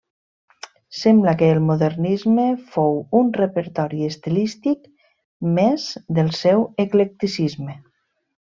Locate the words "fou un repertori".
2.77-4.01